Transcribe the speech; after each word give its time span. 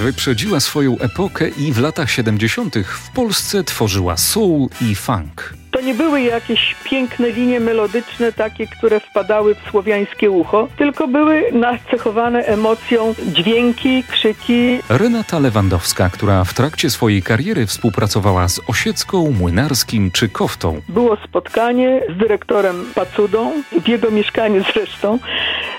Wyprzedziła 0.00 0.60
swoją 0.60 0.98
epokę 0.98 1.48
i 1.48 1.72
w 1.72 1.78
latach 1.78 2.10
70. 2.10 2.74
w 2.78 3.10
Polsce 3.10 3.64
tworzyła 3.64 4.16
soul 4.16 4.68
i 4.80 4.94
funk. 4.94 5.59
To 5.80 5.86
nie 5.86 5.94
były 5.94 6.20
jakieś 6.22 6.76
piękne 6.84 7.30
linie 7.30 7.60
melodyczne, 7.60 8.32
takie, 8.32 8.66
które 8.66 9.00
wpadały 9.00 9.54
w 9.54 9.70
słowiańskie 9.70 10.30
ucho, 10.30 10.68
tylko 10.76 11.08
były 11.08 11.44
nacechowane 11.52 12.44
emocją 12.44 13.14
dźwięki, 13.26 14.04
krzyki. 14.04 14.78
Renata 14.88 15.38
Lewandowska, 15.38 16.10
która 16.10 16.44
w 16.44 16.54
trakcie 16.54 16.90
swojej 16.90 17.22
kariery 17.22 17.66
współpracowała 17.66 18.48
z 18.48 18.60
Osiecką, 18.68 19.30
Młynarskim 19.30 20.10
czy 20.10 20.28
Koftą. 20.28 20.80
Było 20.88 21.16
spotkanie 21.16 22.02
z 22.14 22.18
dyrektorem 22.18 22.84
Pacudą, 22.94 23.52
w 23.82 23.88
jego 23.88 24.10
mieszkaniu 24.10 24.64
zresztą, 24.74 25.18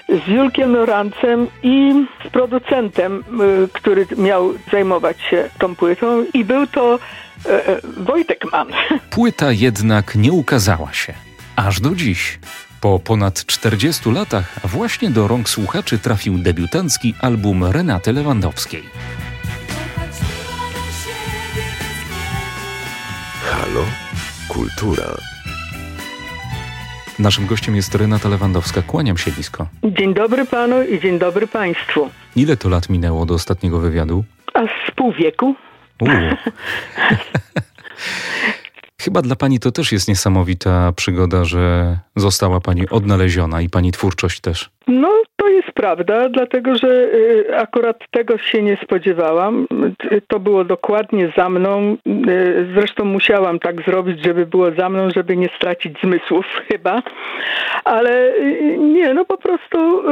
z 0.09 0.27
Julkiem 0.27 0.71
Norancem 0.71 1.47
i 1.63 2.05
z 2.25 2.29
producentem, 2.29 3.23
y, 3.63 3.67
który 3.73 4.07
miał 4.17 4.53
zajmować 4.71 5.21
się 5.21 5.49
tą 5.59 5.75
płytą 5.75 6.25
i 6.33 6.45
był 6.45 6.67
to 6.67 6.99
Wojtek 7.97 8.51
Mann. 8.51 8.67
Płyta 9.09 9.51
jednak 9.51 10.15
nie 10.15 10.31
ukazała 10.31 10.93
się. 10.93 11.13
Aż 11.55 11.81
do 11.81 11.95
dziś. 11.95 12.39
Po 12.81 12.99
ponad 12.99 13.45
40 13.45 14.11
latach 14.11 14.59
właśnie 14.63 15.09
do 15.09 15.27
rąk 15.27 15.49
słuchaczy 15.49 15.99
trafił 15.99 16.37
debiutancki 16.37 17.13
album 17.21 17.63
Renaty 17.63 18.13
Lewandowskiej. 18.13 18.83
Halo? 23.43 23.85
Kultura. 24.47 25.03
Naszym 27.19 27.45
gościem 27.47 27.75
jest 27.75 27.95
Renata 27.95 28.29
Lewandowska. 28.29 28.81
Kłaniam 28.81 29.17
się 29.17 29.31
blisko. 29.31 29.67
Dzień 29.83 30.13
dobry 30.13 30.45
panu 30.45 30.83
i 30.83 30.99
dzień 30.99 31.19
dobry 31.19 31.47
państwu. 31.47 32.09
Ile 32.35 32.57
to 32.57 32.69
lat 32.69 32.89
minęło 32.89 33.25
do 33.25 33.33
ostatniego 33.33 33.79
wywiadu? 33.79 34.23
A 34.53 34.59
z 34.63 34.91
pół 34.95 35.13
wieku? 35.13 35.55
Chyba 39.01 39.21
dla 39.21 39.35
pani 39.35 39.59
to 39.59 39.71
też 39.71 39.91
jest 39.91 40.07
niesamowita 40.07 40.93
przygoda, 40.95 41.45
że 41.45 41.97
została 42.15 42.59
pani 42.59 42.89
odnaleziona 42.89 43.61
i 43.61 43.69
pani 43.69 43.91
twórczość 43.91 44.39
też. 44.39 44.69
No, 44.87 45.09
to 45.35 45.47
jest 45.49 45.71
prawda, 45.71 46.29
dlatego 46.29 46.75
że 46.75 46.87
y, 46.87 47.57
akurat 47.57 47.97
tego 48.11 48.37
się 48.37 48.61
nie 48.61 48.77
spodziewałam. 48.83 49.67
To 50.27 50.39
było 50.39 50.63
dokładnie 50.63 51.33
za 51.37 51.49
mną. 51.49 51.97
Y, 52.27 52.67
Zresztą 52.75 53.05
musiałam 53.05 53.59
tak 53.59 53.85
zrobić, 53.85 54.23
żeby 54.25 54.45
było 54.45 54.71
za 54.71 54.89
mną, 54.89 55.09
żeby 55.15 55.37
nie 55.37 55.49
stracić 55.57 55.97
zmysłów 56.03 56.45
chyba. 56.71 57.03
Ale 57.83 58.35
y, 58.35 58.77
nie, 58.77 59.13
no 59.13 59.25
po 59.25 59.37
prostu 59.37 60.03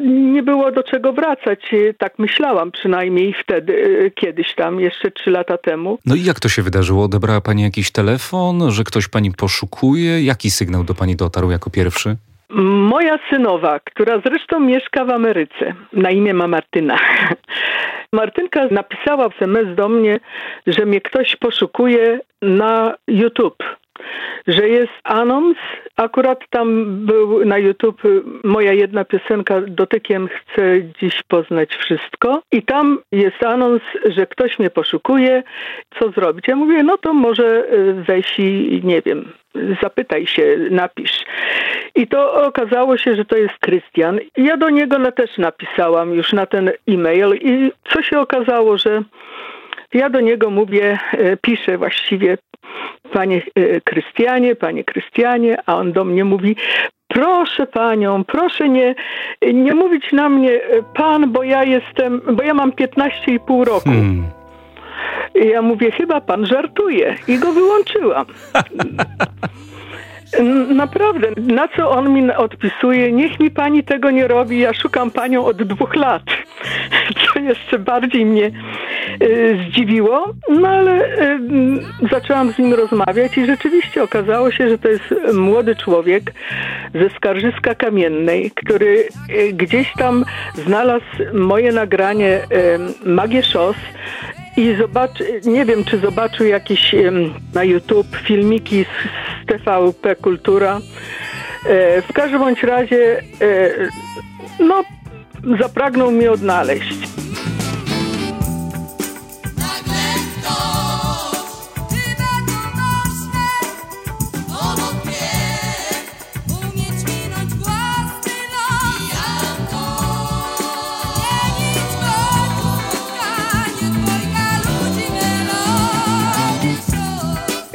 nie 0.00 0.42
było 0.42 0.72
do 0.72 0.82
czego 0.82 1.12
wracać. 1.12 1.74
Tak 1.98 2.18
myślałam 2.18 2.70
przynajmniej 2.72 3.34
wtedy, 3.42 4.12
kiedyś 4.14 4.54
tam, 4.54 4.80
jeszcze 4.80 5.10
trzy 5.10 5.30
lata 5.30 5.58
temu. 5.58 5.98
No 6.06 6.14
i 6.14 6.24
jak 6.24 6.40
to 6.40 6.48
się 6.48 6.62
wydarzyło? 6.62 7.04
Odebrała 7.04 7.40
pani 7.40 7.62
jakiś 7.62 7.92
telefon, 7.92 8.70
że 8.70 8.84
ktoś 8.84 9.08
pani 9.08 9.32
poszukuje? 9.32 10.24
Jaki 10.24 10.50
sygnał 10.50 10.84
do 10.84 10.94
pani 10.94 11.16
dotarł 11.16 11.50
jako 11.50 11.70
pierwszy? 11.70 12.16
Moja 12.62 13.18
synowa, 13.30 13.80
która 13.80 14.20
zresztą 14.26 14.60
mieszka 14.60 15.04
w 15.04 15.10
Ameryce, 15.10 15.74
na 15.92 16.10
imię 16.10 16.34
ma 16.34 16.48
Martyna. 16.48 16.96
Martynka 18.12 18.66
napisała 18.70 19.26
SMS 19.26 19.74
do 19.74 19.88
mnie, 19.88 20.20
że 20.66 20.86
mnie 20.86 21.00
ktoś 21.00 21.36
poszukuje 21.36 22.20
na 22.42 22.94
YouTube. 23.08 23.62
Że 24.46 24.68
jest 24.68 24.92
anons, 25.04 25.56
akurat 25.96 26.38
tam 26.50 26.96
był 27.06 27.44
na 27.44 27.58
YouTube 27.58 28.04
y, 28.04 28.22
moja 28.44 28.72
jedna 28.72 29.04
piosenka 29.04 29.60
Dotykiem 29.60 30.28
chcę 30.28 30.62
dziś 31.00 31.22
poznać 31.28 31.76
wszystko 31.76 32.42
i 32.52 32.62
tam 32.62 32.98
jest 33.12 33.42
anons, 33.42 33.82
że 34.04 34.26
ktoś 34.26 34.58
mnie 34.58 34.70
poszukuje, 34.70 35.42
co 35.98 36.10
zrobić. 36.10 36.48
Ja 36.48 36.56
mówię, 36.56 36.82
no 36.82 36.98
to 36.98 37.12
może 37.12 37.72
y, 37.72 37.94
weź 37.94 38.38
i 38.38 38.80
nie 38.84 39.02
wiem, 39.02 39.32
zapytaj 39.82 40.26
się, 40.26 40.56
napisz. 40.70 41.24
I 41.94 42.06
to 42.06 42.44
okazało 42.44 42.98
się, 42.98 43.16
że 43.16 43.24
to 43.24 43.36
jest 43.36 43.54
Krystian. 43.60 44.18
Ja 44.36 44.56
do 44.56 44.70
niego 44.70 45.12
też 45.12 45.38
napisałam 45.38 46.14
już 46.14 46.32
na 46.32 46.46
ten 46.46 46.70
e-mail 46.88 47.34
i 47.34 47.72
co 47.88 48.02
się 48.02 48.20
okazało, 48.20 48.78
że 48.78 49.02
ja 49.94 50.10
do 50.10 50.20
niego 50.20 50.50
mówię, 50.50 50.98
e, 51.12 51.36
piszę 51.36 51.78
właściwie 51.78 52.38
panie 53.12 53.42
e, 53.54 53.80
Krystianie, 53.80 54.56
panie 54.56 54.84
Krystianie, 54.84 55.56
a 55.66 55.76
on 55.76 55.92
do 55.92 56.04
mnie 56.04 56.24
mówi 56.24 56.56
proszę 57.08 57.66
panią, 57.66 58.24
proszę 58.24 58.68
nie, 58.68 58.94
nie 59.52 59.74
mówić 59.74 60.12
na 60.12 60.28
mnie 60.28 60.52
e, 60.52 60.82
pan, 60.94 61.32
bo 61.32 61.42
ja 61.42 61.64
jestem, 61.64 62.20
bo 62.32 62.42
ja 62.42 62.54
mam 62.54 62.72
15,5 62.72 63.64
roku. 63.64 63.90
Hmm. 63.90 64.24
Ja 65.34 65.62
mówię, 65.62 65.90
chyba 65.90 66.20
pan 66.20 66.46
żartuje. 66.46 67.16
I 67.28 67.38
go 67.38 67.52
wyłączyłam. 67.52 68.26
Naprawdę, 70.74 71.28
na 71.36 71.68
co 71.68 71.90
on 71.90 72.12
mi 72.12 72.32
odpisuje? 72.32 73.12
Niech 73.12 73.40
mi 73.40 73.50
pani 73.50 73.84
tego 73.84 74.10
nie 74.10 74.28
robi, 74.28 74.58
ja 74.58 74.74
szukam 74.74 75.10
panią 75.10 75.44
od 75.44 75.62
dwóch 75.62 75.94
lat. 75.94 76.22
Co 77.34 77.40
jeszcze 77.40 77.78
bardziej 77.78 78.26
mnie 78.26 78.50
y, 79.22 79.58
zdziwiło, 79.68 80.34
no 80.48 80.68
ale 80.68 81.04
y, 81.04 81.38
zaczęłam 82.10 82.52
z 82.52 82.58
nim 82.58 82.74
rozmawiać 82.74 83.38
i 83.38 83.46
rzeczywiście 83.46 84.02
okazało 84.02 84.50
się, 84.50 84.68
że 84.68 84.78
to 84.78 84.88
jest 84.88 85.14
młody 85.34 85.76
człowiek 85.76 86.32
ze 86.94 87.10
Skarżyska 87.10 87.74
Kamiennej, 87.74 88.50
który 88.50 89.08
y, 89.30 89.52
gdzieś 89.52 89.92
tam 89.92 90.24
znalazł 90.54 91.04
moje 91.32 91.72
nagranie 91.72 92.40
y, 93.04 93.08
Magię 93.08 93.42
Szos 93.42 93.76
i 94.56 94.76
zobaczy, 94.76 95.40
nie 95.44 95.64
wiem, 95.64 95.84
czy 95.84 95.98
zobaczył 95.98 96.46
jakieś 96.46 96.94
na 97.54 97.64
YouTube 97.64 98.16
filmiki 98.16 98.84
z, 98.84 98.88
z 99.42 99.64
TVP 99.64 100.16
Kultura. 100.16 100.80
E, 101.66 102.02
w 102.02 102.12
każdym 102.12 102.38
bądź 102.40 102.62
razie, 102.62 103.18
e, 103.18 103.70
no, 104.60 104.84
zapragnął 105.60 106.10
mnie 106.10 106.32
odnaleźć. 106.32 107.03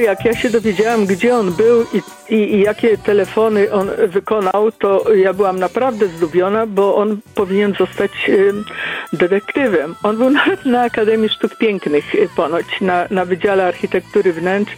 Jak 0.00 0.24
ja 0.24 0.36
się 0.36 0.50
dowiedziałam, 0.50 1.06
gdzie 1.06 1.36
on 1.36 1.52
był 1.52 1.82
i, 1.82 2.02
i, 2.34 2.54
i 2.54 2.60
jakie 2.60 2.98
telefony 2.98 3.72
on 3.72 3.90
wykonał, 4.08 4.72
to 4.72 5.14
ja 5.14 5.32
byłam 5.32 5.58
naprawdę 5.58 6.06
zdubiona, 6.06 6.66
bo 6.66 6.96
on 6.96 7.20
powinien 7.34 7.74
zostać 7.78 8.10
em, 8.28 8.64
detektywem. 9.12 9.94
On 10.02 10.16
był 10.16 10.30
nawet 10.40 10.66
na 10.66 10.82
Akademii 10.82 11.28
Sztuk 11.28 11.56
Pięknych 11.56 12.14
y, 12.14 12.28
ponoć, 12.36 12.80
na, 12.80 13.06
na 13.10 13.24
Wydziale 13.24 13.66
Architektury 13.66 14.32
Wnętrz 14.32 14.72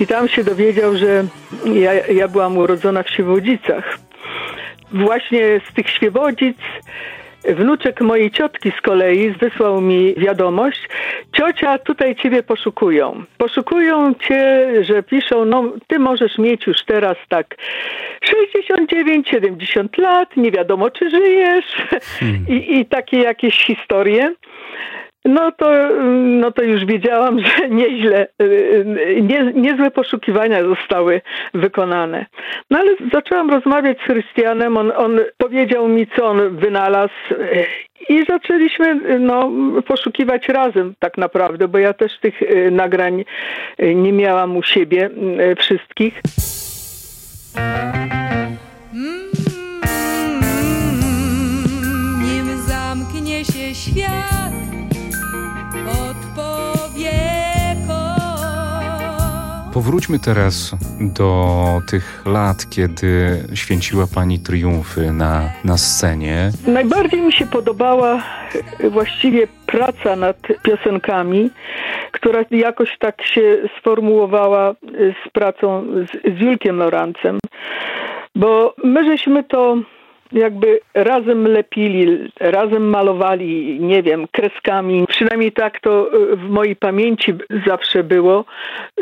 i 0.00 0.06
tam 0.06 0.28
się 0.28 0.44
dowiedział, 0.44 0.96
że 0.96 1.24
ja, 1.74 1.94
ja 1.94 2.28
byłam 2.28 2.58
urodzona 2.58 3.02
w 3.02 3.10
Świebodzicach. 3.10 3.98
Właśnie 4.92 5.60
z 5.70 5.74
tych 5.74 5.90
Świebodzic 5.90 6.58
Wnuczek 7.48 8.00
mojej 8.00 8.30
ciotki 8.30 8.72
z 8.78 8.80
kolei 8.80 9.30
wysłał 9.30 9.80
mi 9.80 10.14
wiadomość. 10.14 10.88
Ciocia, 11.36 11.78
tutaj 11.78 12.16
ciebie 12.16 12.42
poszukują. 12.42 13.24
Poszukują 13.38 14.14
cię, 14.14 14.68
że 14.80 15.02
piszą, 15.02 15.44
no 15.44 15.72
ty 15.86 15.98
możesz 15.98 16.38
mieć 16.38 16.66
już 16.66 16.84
teraz 16.86 17.16
tak 17.28 17.56
69, 18.24 19.28
70 19.28 19.98
lat, 19.98 20.36
nie 20.36 20.50
wiadomo 20.50 20.90
czy 20.90 21.10
żyjesz 21.10 21.64
I, 22.48 22.78
i 22.78 22.86
takie 22.86 23.18
jakieś 23.18 23.64
historie. 23.66 24.34
No 25.24 25.52
to, 25.52 25.70
no 26.14 26.52
to 26.52 26.62
już 26.62 26.84
wiedziałam, 26.84 27.40
że 27.46 27.68
nieźle, 27.68 28.26
y, 28.42 29.18
nie, 29.22 29.52
niezłe 29.54 29.90
poszukiwania 29.90 30.62
zostały 30.62 31.20
wykonane. 31.54 32.26
No 32.70 32.78
ale 32.78 32.90
zaczęłam 33.12 33.50
rozmawiać 33.50 33.98
z 33.98 34.02
Chrystianem, 34.02 34.76
on, 34.76 34.92
on 34.96 35.20
powiedział 35.36 35.88
mi, 35.88 36.06
co 36.16 36.26
on 36.26 36.56
wynalazł 36.56 37.12
y, 37.30 37.66
i 38.08 38.24
zaczęliśmy 38.28 38.86
y, 38.86 39.18
no, 39.18 39.50
poszukiwać 39.86 40.48
razem 40.48 40.94
tak 40.98 41.18
naprawdę, 41.18 41.68
bo 41.68 41.78
ja 41.78 41.92
też 41.92 42.18
tych 42.20 42.42
y, 42.42 42.70
nagrań 42.70 43.24
y, 43.82 43.94
nie 43.94 44.12
miałam 44.12 44.56
u 44.56 44.62
siebie 44.62 45.10
y, 45.52 45.56
wszystkich. 45.56 46.20
Nim 52.22 52.56
zamknie 52.66 53.44
się 53.44 53.74
świat 53.74 54.43
Powróćmy 59.74 60.18
teraz 60.18 60.76
do 61.00 61.54
tych 61.90 62.22
lat, 62.26 62.56
kiedy 62.70 63.38
święciła 63.54 64.04
Pani 64.14 64.38
triumfy 64.38 65.12
na, 65.12 65.50
na 65.64 65.78
scenie. 65.78 66.50
Najbardziej 66.66 67.20
mi 67.20 67.32
się 67.32 67.46
podobała 67.46 68.22
e, 68.80 68.90
właściwie 68.90 69.46
praca 69.66 70.16
nad 70.16 70.36
piosenkami, 70.62 71.50
która 72.12 72.44
jakoś 72.50 72.98
tak 72.98 73.22
się 73.22 73.56
sformułowała 73.78 74.70
e, 74.70 74.74
z 75.26 75.30
pracą 75.32 75.86
z, 76.06 76.38
z 76.38 76.40
Julkiem 76.40 76.76
Lorancem, 76.76 77.38
bo 78.34 78.74
my 78.84 79.04
żeśmy 79.04 79.44
to 79.44 79.76
jakby 80.34 80.80
razem 80.94 81.46
lepili, 81.46 82.30
razem 82.40 82.88
malowali, 82.88 83.80
nie 83.80 84.02
wiem, 84.02 84.26
kreskami. 84.32 85.06
Przynajmniej 85.08 85.52
tak 85.52 85.80
to 85.80 86.10
e, 86.12 86.36
w 86.36 86.50
mojej 86.50 86.76
pamięci 86.76 87.32
zawsze 87.66 88.04
było, 88.04 88.44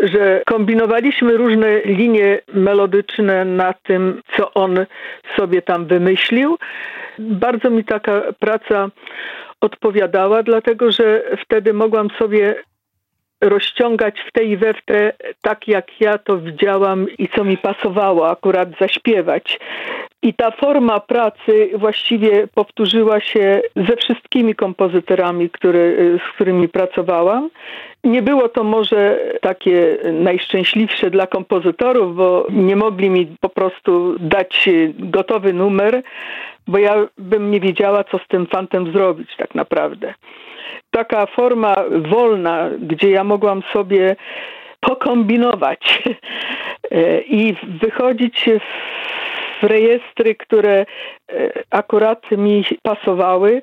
że 0.02 0.42
kombinowaliśmy 0.46 1.36
różne 1.36 1.80
linie 1.84 2.40
melodyczne 2.54 3.44
na 3.44 3.72
tym, 3.72 4.22
co 4.36 4.54
on 4.54 4.86
sobie 5.36 5.62
tam 5.62 5.86
wymyślił. 5.86 6.58
Bardzo 7.18 7.70
mi 7.70 7.84
taka 7.84 8.22
praca 8.38 8.88
odpowiadała, 9.60 10.42
dlatego 10.42 10.92
że 10.92 11.22
wtedy 11.44 11.72
mogłam 11.72 12.08
sobie 12.18 12.54
rozciągać 13.42 14.14
w 14.28 14.32
tej 14.32 14.50
i 14.50 14.56
we 14.56 14.74
w 14.74 14.84
te 14.84 15.12
tak, 15.42 15.68
jak 15.68 16.00
ja 16.00 16.18
to 16.18 16.38
widziałam 16.38 17.06
i 17.18 17.28
co 17.28 17.44
mi 17.44 17.58
pasowało 17.58 18.30
akurat 18.30 18.68
zaśpiewać. 18.80 19.58
I 20.22 20.34
ta 20.34 20.50
forma 20.50 21.00
pracy 21.00 21.70
właściwie 21.74 22.46
powtórzyła 22.54 23.20
się 23.20 23.62
ze 23.76 23.96
wszystkimi 23.96 24.54
kompozytorami, 24.54 25.50
który, 25.50 26.18
z 26.26 26.34
którymi 26.34 26.68
pracowałam. 26.68 27.50
Nie 28.04 28.22
było 28.22 28.48
to 28.48 28.64
może 28.64 29.18
takie 29.40 29.96
najszczęśliwsze 30.12 31.10
dla 31.10 31.26
kompozytorów, 31.26 32.16
bo 32.16 32.46
nie 32.50 32.76
mogli 32.76 33.10
mi 33.10 33.36
po 33.40 33.48
prostu 33.48 34.16
dać 34.18 34.68
gotowy 34.98 35.52
numer, 35.52 36.02
bo 36.66 36.78
ja 36.78 36.94
bym 37.18 37.50
nie 37.50 37.60
wiedziała, 37.60 38.04
co 38.04 38.18
z 38.18 38.28
tym 38.28 38.46
fantem 38.46 38.92
zrobić 38.92 39.36
tak 39.36 39.54
naprawdę. 39.54 40.14
Taka 40.90 41.26
forma 41.26 41.74
wolna, 41.90 42.70
gdzie 42.80 43.10
ja 43.10 43.24
mogłam 43.24 43.62
sobie 43.72 44.16
pokombinować 44.80 46.02
i 47.40 47.54
wychodzić 47.80 48.48
w 48.60 49.31
rejestry, 49.62 50.34
które 50.34 50.86
e, 51.32 51.52
akurat 51.70 52.30
mi 52.30 52.64
pasowały, 52.82 53.62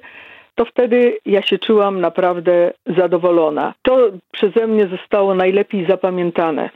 to 0.55 0.65
wtedy 0.65 1.17
ja 1.25 1.41
się 1.41 1.57
czułam 1.57 2.01
naprawdę 2.01 2.73
zadowolona. 2.97 3.73
To 3.81 4.11
przeze 4.31 4.67
mnie 4.67 4.87
zostało 4.87 5.35
najlepiej 5.35 5.87
zapamiętane. 5.87 6.69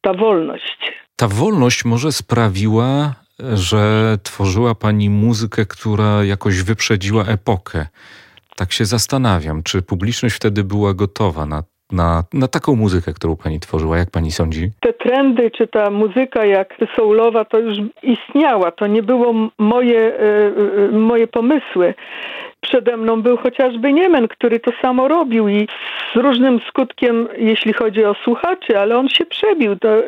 Ta 0.00 0.14
wolność. 0.14 0.92
Ta 1.16 1.28
wolność 1.28 1.84
może 1.84 2.12
sprawiła, 2.12 3.14
że 3.54 4.16
tworzyła 4.22 4.74
Pani 4.74 5.10
muzykę, 5.10 5.66
która 5.66 6.24
jakoś 6.24 6.62
wyprzedziła 6.62 7.24
epokę. 7.24 7.86
Tak 8.56 8.72
się 8.72 8.84
zastanawiam, 8.84 9.62
czy 9.62 9.82
publiczność 9.82 10.34
wtedy 10.36 10.64
była 10.64 10.94
gotowa 10.94 11.46
na 11.46 11.62
na, 11.92 12.24
na 12.32 12.48
taką 12.48 12.76
muzykę, 12.76 13.12
którą 13.12 13.36
pani 13.36 13.60
tworzyła? 13.60 13.98
Jak 13.98 14.10
pani 14.10 14.32
sądzi? 14.32 14.70
Te 14.80 14.92
trendy, 14.92 15.50
czy 15.50 15.66
ta 15.66 15.90
muzyka 15.90 16.44
jak 16.44 16.76
soulowa, 16.96 17.44
to 17.44 17.58
już 17.58 17.78
istniała. 18.02 18.70
To 18.70 18.86
nie 18.86 19.02
było 19.02 19.34
moje, 19.58 20.00
e, 20.00 20.18
e, 20.88 20.92
moje 20.92 21.26
pomysły. 21.26 21.94
Przede 22.60 22.96
mną 22.96 23.22
był 23.22 23.36
chociażby 23.36 23.92
Niemen, 23.92 24.28
który 24.28 24.60
to 24.60 24.70
samo 24.82 25.08
robił 25.08 25.48
i 25.48 25.68
z 26.14 26.16
różnym 26.16 26.60
skutkiem, 26.68 27.28
jeśli 27.38 27.72
chodzi 27.72 28.04
o 28.04 28.14
słuchaczy, 28.14 28.78
ale 28.78 28.98
on 28.98 29.08
się 29.08 29.24
przebił. 29.26 29.76
To, 29.76 29.88
e, 29.88 30.02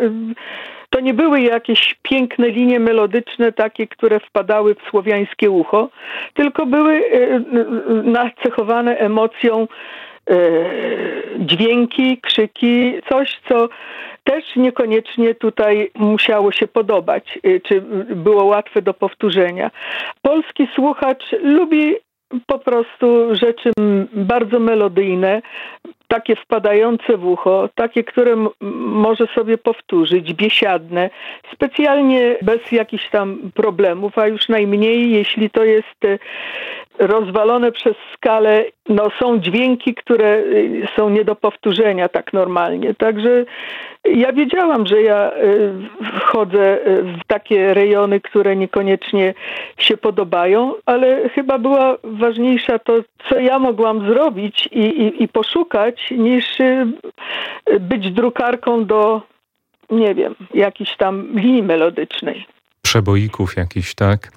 to 0.91 1.01
nie 1.01 1.15
były 1.15 1.41
jakieś 1.41 1.97
piękne 2.03 2.49
linie 2.49 2.81
melodyczne, 2.81 3.53
takie, 3.53 3.87
które 3.87 4.21
wpadały 4.21 4.75
w 4.75 4.91
słowiańskie 4.91 5.51
ucho, 5.51 5.89
tylko 6.35 6.67
były 6.67 7.03
nacechowane 8.05 8.99
emocją 8.99 9.67
dźwięki, 11.39 12.19
krzyki, 12.21 12.95
coś, 13.11 13.41
co 13.49 13.69
też 14.25 14.45
niekoniecznie 14.57 15.35
tutaj 15.35 15.91
musiało 15.95 16.53
się 16.53 16.67
podobać, 16.67 17.39
e, 17.43 17.61
czy 17.61 17.81
było 18.15 18.45
łatwe 18.45 18.83
do 18.83 18.95
powtórzenia. 18.95 19.71
Polski 20.23 20.69
słuchacz 20.75 21.25
lubi 21.43 21.95
po 22.47 22.59
prostu 22.59 23.35
rzeczy 23.35 23.71
bardzo 24.13 24.59
melodyjne, 24.59 25.43
takie 26.09 26.37
wpadające 26.37 27.17
w 27.17 27.27
ucho, 27.27 27.69
takie, 27.75 28.05
które 28.05 28.47
może 28.61 29.27
sobie 29.35 29.59
powtórzyć, 29.59 30.35
biesiadne, 30.35 31.11
specjalnie 31.53 32.37
bez 32.43 32.73
jakichś 32.73 33.11
tam 33.11 33.51
problemów, 33.55 34.19
a 34.19 34.27
już 34.27 34.49
najmniej, 34.49 35.11
jeśli 35.11 35.51
to 35.51 35.65
jest 35.65 36.05
e, 36.05 36.19
rozwalone 36.99 37.73
przez 37.73 37.95
skalę, 38.15 38.65
no 38.89 39.09
są 39.19 39.39
dźwięki, 39.39 39.95
które 39.95 40.37
y, 40.39 40.87
są 40.97 41.11
nie 41.11 41.25
do 41.25 41.37
powtórzenia 41.37 42.09
tak 42.09 42.33
normalnie. 42.33 42.95
Także 42.95 43.45
ja 44.05 44.33
wiedziałam, 44.33 44.87
że 44.87 45.03
ja 45.03 45.33
y, 45.33 45.73
wchodzę 46.21 46.87
y, 46.87 47.03
w 47.03 47.25
takie 47.27 47.75
rejony, 47.75 48.21
które 48.21 48.57
niekoniecznie 48.57 49.35
się 49.79 49.97
podobają, 49.97 50.75
ale 50.87 51.29
chyba 51.29 51.59
była 51.59 51.97
ważniejsza 52.05 52.79
to, 52.79 52.95
co 53.29 53.41
ja 53.41 53.59
mogłam 53.59 54.09
zrobić 54.09 54.69
i, 54.73 54.81
i, 54.81 55.23
i 55.23 55.29
poszukać, 55.29 56.11
niż 56.11 56.59
być 57.81 58.11
drukarką 58.11 58.85
do, 58.85 59.23
nie 59.91 60.15
wiem, 60.15 60.35
jakiejś 60.55 60.97
tam 60.97 61.29
linii 61.35 61.63
melodycznej 61.63 62.47
przeboików 62.83 63.57
jakiś, 63.57 63.95
tak? 63.95 64.33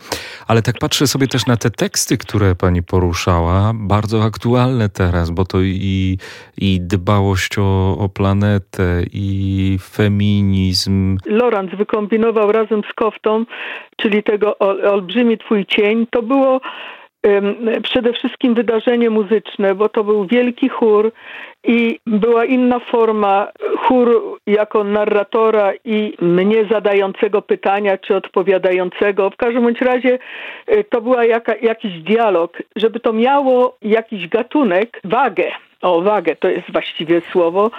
Ale 0.47 0.61
tak 0.61 0.75
patrzę 0.79 1.07
sobie 1.07 1.27
też 1.27 1.45
na 1.45 1.57
te 1.57 1.71
teksty, 1.71 2.17
które 2.17 2.55
pani 2.55 2.83
poruszała, 2.83 3.71
bardzo 3.75 4.23
aktualne 4.23 4.89
teraz, 4.89 5.31
bo 5.31 5.45
to 5.45 5.61
i, 5.61 6.17
i 6.57 6.79
dbałość 6.81 7.57
o, 7.57 7.97
o 7.99 8.09
planetę, 8.09 9.03
i 9.13 9.77
feminizm. 9.81 11.17
Lorenz 11.25 11.71
wykombinował 11.77 12.51
razem 12.51 12.81
z 12.91 12.93
Koftą, 12.93 13.45
czyli 13.97 14.23
tego 14.23 14.57
olbrzymi 14.91 15.37
twój 15.37 15.65
cień, 15.65 16.07
to 16.11 16.21
było 16.21 16.61
przede 17.83 18.13
wszystkim 18.13 18.53
wydarzenie 18.53 19.09
muzyczne, 19.09 19.75
bo 19.75 19.89
to 19.89 20.03
był 20.03 20.25
wielki 20.25 20.69
chór 20.69 21.11
i 21.63 21.99
była 22.07 22.45
inna 22.45 22.79
forma 22.79 23.47
chór 23.77 24.39
jako 24.47 24.83
narratora 24.83 25.73
i 25.85 26.13
mnie 26.21 26.65
zadającego 26.71 27.41
pytania 27.41 27.97
czy 27.97 28.15
odpowiadającego. 28.15 29.29
W 29.29 29.35
każdym 29.35 29.63
bądź 29.63 29.81
razie 29.81 30.19
y, 30.69 30.83
to 30.83 31.01
była 31.01 31.25
jaka, 31.25 31.55
jakiś 31.55 31.99
dialog, 31.99 32.57
żeby 32.75 32.99
to 32.99 33.13
miało 33.13 33.77
jakiś 33.81 34.27
gatunek, 34.27 35.01
wagę. 35.03 35.51
O, 35.81 36.01
wagę 36.01 36.35
to 36.35 36.49
jest 36.49 36.71
właściwie 36.71 37.21
słowo. 37.31 37.71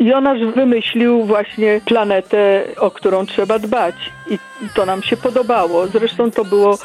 Jonasz 0.00 0.54
wymyślił 0.54 1.24
właśnie 1.24 1.80
planetę, 1.84 2.64
o 2.76 2.90
którą 2.90 3.26
trzeba 3.26 3.58
dbać. 3.58 3.94
I 4.30 4.38
to 4.74 4.86
nam 4.86 5.02
się 5.02 5.16
podobało. 5.16 5.86
Zresztą 5.86 6.30
to 6.30 6.44
było 6.44 6.78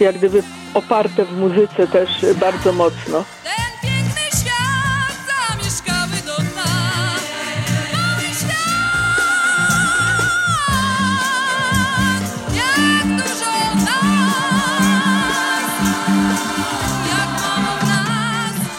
jak 0.00 0.18
gdyby 0.18 0.42
oparte 0.74 1.24
w 1.24 1.38
muzyce 1.38 1.86
też 1.86 2.10
bardzo 2.40 2.72
mocno. 2.72 3.24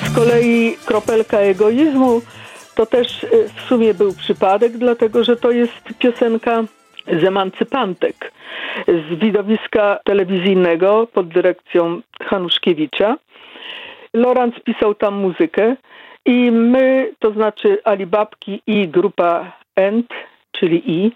Z 0.06 0.16
kolei 0.16 0.78
kropelka 0.86 1.38
egoizmu 1.38 2.22
to 2.82 2.86
też 2.86 3.24
y, 3.24 3.50
w 3.56 3.62
sumie 3.62 3.94
był 3.94 4.14
przypadek, 4.14 4.72
dlatego 4.72 5.24
że 5.24 5.36
to 5.36 5.52
jest 5.52 5.84
piosenka 6.00 6.64
z 7.22 7.24
emancypantek 7.24 8.32
z 8.88 9.20
widowiska 9.20 10.00
telewizyjnego 10.04 11.08
pod 11.14 11.28
dyrekcją 11.28 12.02
Hanuszkiewicza. 12.22 13.18
Lorenz 14.14 14.56
pisał 14.64 14.96
tam 14.96 15.14
muzykę 15.14 15.76
i 16.26 16.52
my, 16.52 17.12
to 17.20 17.32
znaczy 17.32 17.78
Alibabki 17.84 18.62
i 18.68 18.88
grupa 18.88 19.52
ENT, 19.76 20.10
czyli 20.52 20.92
I, 20.92 21.12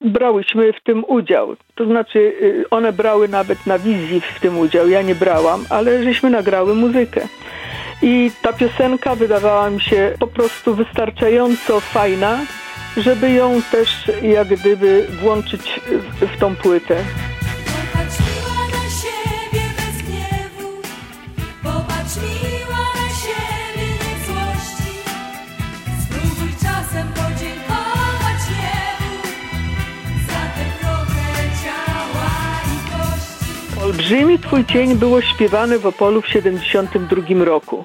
brałyśmy 0.00 0.72
w 0.72 0.80
tym 0.80 1.04
udział. 1.08 1.56
To 1.74 1.84
znaczy 1.86 2.18
y, 2.18 2.64
one 2.70 2.92
brały 2.92 3.28
nawet 3.28 3.66
na 3.66 3.78
wizji 3.78 4.20
w 4.20 4.40
tym 4.40 4.58
udział, 4.58 4.88
ja 4.88 5.02
nie 5.02 5.14
brałam, 5.14 5.64
ale 5.70 6.02
żeśmy 6.02 6.30
nagrały 6.30 6.74
muzykę. 6.74 7.28
I 8.02 8.30
ta 8.42 8.52
piosenka 8.52 9.14
wydawała 9.14 9.70
mi 9.70 9.80
się 9.80 10.14
po 10.18 10.26
prostu 10.26 10.74
wystarczająco 10.74 11.80
fajna, 11.80 12.38
żeby 12.96 13.30
ją 13.30 13.62
też 13.70 14.10
jak 14.22 14.48
gdyby 14.48 15.06
włączyć 15.20 15.80
w, 16.20 16.38
tą 16.38 16.56
płytę. 16.56 17.04
Rzymie 34.06 34.38
Twój 34.38 34.64
cień 34.64 34.94
było 34.94 35.20
śpiewane 35.20 35.78
w 35.78 35.86
Opolu 35.86 36.22
w 36.22 36.28
72 36.28 37.44
roku, 37.44 37.84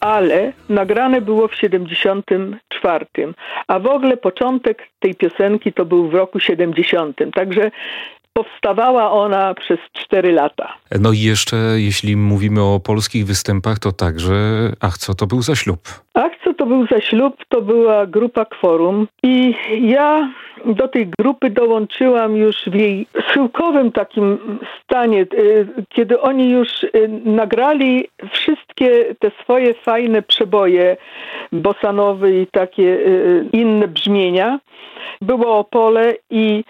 ale 0.00 0.52
nagrane 0.68 1.20
było 1.20 1.48
w 1.48 1.54
74, 1.54 3.06
a 3.68 3.78
w 3.78 3.86
ogóle 3.86 4.16
początek 4.16 4.88
tej 5.00 5.14
piosenki 5.14 5.72
to 5.72 5.84
był 5.84 6.08
w 6.08 6.14
roku 6.14 6.40
70. 6.40 7.16
Także 7.34 7.70
powstawała 8.38 9.12
ona 9.12 9.54
przez 9.54 9.78
4 9.92 10.32
lata. 10.32 10.74
No 11.00 11.12
i 11.12 11.18
jeszcze, 11.18 11.56
jeśli 11.76 12.16
mówimy 12.16 12.62
o 12.62 12.80
polskich 12.80 13.26
występach, 13.26 13.78
to 13.78 13.92
także, 13.92 14.34
ach, 14.80 14.98
co 14.98 15.14
to 15.14 15.26
był 15.26 15.42
za 15.42 15.54
ślub? 15.54 15.80
Ach, 16.14 16.32
co 16.44 16.54
to 16.54 16.66
był 16.66 16.86
za 16.86 17.00
ślub? 17.00 17.36
To 17.48 17.62
była 17.62 18.06
grupa 18.06 18.44
Kworum 18.44 19.08
i 19.22 19.54
ja 19.80 20.30
do 20.64 20.88
tej 20.88 21.10
grupy 21.18 21.50
dołączyłam 21.50 22.36
już 22.36 22.56
w 22.66 22.74
jej 22.74 23.06
schyłkowym 23.28 23.92
takim 23.92 24.58
stanie, 24.84 25.22
y, 25.22 25.66
kiedy 25.88 26.20
oni 26.20 26.50
już 26.50 26.82
y, 26.82 26.88
nagrali 27.24 28.08
wszystkie 28.32 29.14
te 29.18 29.30
swoje 29.42 29.74
fajne 29.74 30.22
przeboje 30.22 30.96
bosanowe 31.52 32.32
i 32.32 32.46
takie 32.46 32.82
y, 32.82 33.46
inne 33.52 33.88
brzmienia. 33.88 34.60
Było 35.20 35.58
Opole 35.58 36.14
i 36.30 36.64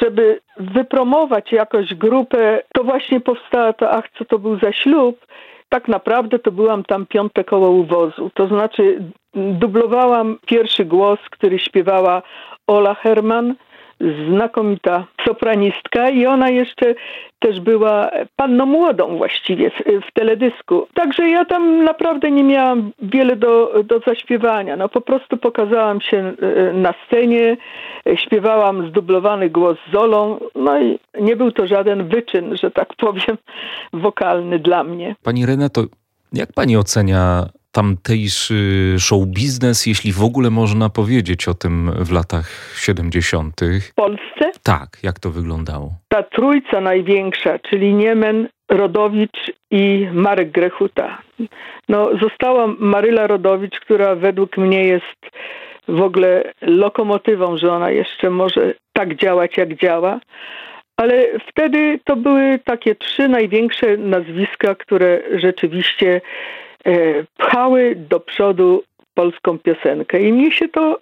żeby 0.00 0.40
wypromować 0.56 1.52
jakoś 1.52 1.94
grupę, 1.94 2.62
to 2.74 2.84
właśnie 2.84 3.20
powstała 3.20 3.72
to, 3.72 3.90
ach, 3.90 4.04
co 4.18 4.24
to 4.24 4.38
był 4.38 4.58
za 4.58 4.72
ślub. 4.72 5.26
Tak 5.68 5.88
naprawdę 5.88 6.38
to 6.38 6.52
byłam 6.52 6.84
tam 6.84 7.06
piąte 7.06 7.44
koło 7.44 7.70
uwozu. 7.70 8.30
To 8.34 8.46
znaczy 8.48 9.02
dublowałam 9.34 10.38
pierwszy 10.46 10.84
głos, 10.84 11.18
który 11.30 11.58
śpiewała 11.58 12.22
Ola 12.66 12.94
Herman, 12.94 13.54
znakomita 14.00 15.06
sopranistka 15.26 16.10
i 16.10 16.26
ona 16.26 16.50
jeszcze 16.50 16.94
też 17.38 17.60
była 17.60 18.10
panną 18.36 18.66
młodą 18.66 19.16
właściwie 19.16 19.70
w, 19.70 19.74
w, 20.08 20.12
teledysku. 20.12 20.86
Także 20.94 21.28
ja 21.28 21.44
tam 21.44 21.84
naprawdę 21.84 22.30
nie 22.30 22.44
miałam 22.44 22.92
wiele 23.02 23.36
do, 23.36 23.74
do 23.84 24.00
zaśpiewania. 24.06 24.76
No 24.76 24.88
po 24.88 25.00
prostu 25.00 25.36
pokazałam 25.36 26.00
się 26.00 26.16
e, 26.16 26.72
na 26.72 26.94
scenie, 27.06 27.56
śpiewałam 28.14 28.88
zdublowany 28.88 29.50
głos 29.50 29.78
z 29.92 29.94
Olą, 29.94 30.38
no 30.54 30.80
i 30.80 30.98
nie 31.20 31.36
był 31.36 31.52
to 31.52 31.66
żaden 31.66 32.08
wyczyn, 32.08 32.56
że 32.56 32.70
tak 32.70 32.94
powiem, 32.94 33.36
wokalny 33.92 34.58
dla 34.58 34.84
mnie. 34.84 35.16
Pani 35.22 35.46
Renato, 35.46 35.84
jak 36.32 36.52
pani 36.52 36.76
ocenia 36.76 37.46
tamtejszy 37.72 38.94
show 38.98 39.26
biznes, 39.26 39.86
jeśli 39.86 40.12
w 40.12 40.22
ogóle 40.22 40.50
można 40.50 40.88
powiedzieć 40.88 41.48
o 41.48 41.54
tym 41.54 41.92
w 42.04 42.12
latach 42.12 42.74
70. 42.76 43.60
W 43.90 43.94
Polsce? 43.94 44.50
Tak, 44.62 44.88
jak 45.02 45.20
to 45.20 45.30
wyglądało? 45.30 45.90
Ta 46.08 46.22
trójca 46.22 46.80
największa, 46.80 47.58
czyli 47.58 47.94
Niemen, 47.94 48.48
Rodowicz 48.70 49.52
i 49.70 50.08
Marek 50.12 50.50
Grechuta. 50.50 51.22
No, 51.88 52.10
została 52.20 52.66
Maryla 52.78 53.26
Rodowicz, 53.26 53.80
która 53.80 54.14
według 54.14 54.56
mnie 54.56 54.84
jest 54.84 55.18
w 55.88 56.02
ogóle 56.02 56.52
lokomotywą, 56.62 57.56
że 57.56 57.72
ona 57.72 57.90
jeszcze 57.90 58.30
może 58.30 58.74
tak 58.92 59.16
działać, 59.16 59.56
jak 59.56 59.74
działa. 59.74 60.20
Ale 60.96 61.26
wtedy 61.48 62.00
to 62.04 62.16
były 62.16 62.58
takie 62.64 62.94
trzy 62.94 63.28
największe 63.28 63.96
nazwiska, 63.96 64.74
które 64.74 65.20
rzeczywiście 65.34 66.20
pchały 67.36 67.96
do 68.10 68.20
przodu 68.20 68.82
polską 69.14 69.58
piosenkę 69.58 70.20
i 70.20 70.32
mi 70.32 70.52
się 70.52 70.68
to 70.68 71.00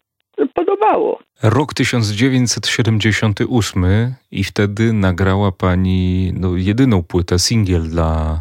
podobało. 0.54 1.18
Rok 1.42 1.74
1978 1.74 3.84
i 4.30 4.44
wtedy 4.44 4.92
nagrała 4.92 5.52
pani 5.52 6.32
no, 6.40 6.56
jedyną 6.56 7.02
płytę, 7.02 7.38
singiel 7.38 7.82
dla, 7.82 8.40